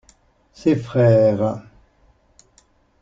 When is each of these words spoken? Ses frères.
Ses 0.51 0.75
frères. 0.77 1.61